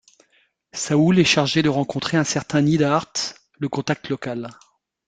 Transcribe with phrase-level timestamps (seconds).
[0.73, 4.49] Saul est chargé de rencontrer un certain Niedhart, le contact local.